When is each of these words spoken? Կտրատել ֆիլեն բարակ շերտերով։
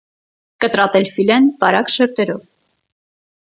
Կտրատել 0.63 1.05
ֆիլեն 1.17 1.51
բարակ 1.61 1.93
շերտերով։ 1.99 2.43